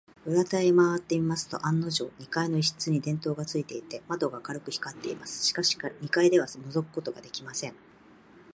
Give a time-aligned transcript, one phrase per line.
[0.25, 5.45] 裏手へまわってみますと、案のじょう、二階の一室に電燈がついていて、窓が明るく光っています。
[5.45, 7.75] しかし、二階ではのぞくことができません。